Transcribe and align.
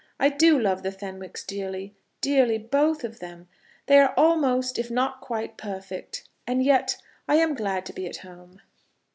I 0.19 0.29
do 0.29 0.57
love 0.57 0.81
the 0.81 0.91
Fenwicks, 0.91 1.45
dearly, 1.45 1.93
dearly, 2.21 2.57
both 2.57 3.03
of 3.03 3.19
them. 3.19 3.47
They 3.85 3.99
are 3.99 4.15
almost, 4.17 4.79
if 4.79 4.89
not 4.89 5.21
quite, 5.21 5.57
perfect. 5.57 6.27
And 6.47 6.63
yet 6.63 6.97
I 7.27 7.35
am 7.35 7.53
glad 7.53 7.85
to 7.85 7.93
be 7.93 8.07
at 8.07 8.17
home." 8.25 8.61